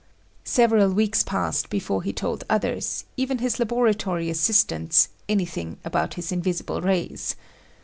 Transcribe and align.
Several 0.49 0.89
weeks 0.91 1.21
passed 1.21 1.69
before 1.69 2.01
he 2.01 2.11
told 2.11 2.43
others, 2.49 3.05
even 3.17 3.37
his 3.37 3.59
laboratory 3.59 4.31
assistants, 4.31 5.09
anything 5.29 5.77
about 5.85 6.15
his 6.15 6.31
invisible 6.31 6.81
rays. 6.81 7.35